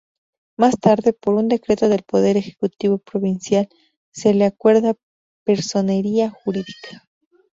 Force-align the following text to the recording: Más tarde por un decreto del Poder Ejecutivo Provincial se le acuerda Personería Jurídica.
Más 0.57 0.79
tarde 0.79 1.13
por 1.13 1.35
un 1.35 1.47
decreto 1.47 1.87
del 1.87 2.01
Poder 2.01 2.35
Ejecutivo 2.35 2.97
Provincial 2.97 3.69
se 4.11 4.33
le 4.33 4.45
acuerda 4.45 4.95
Personería 5.45 6.31
Jurídica. 6.31 7.07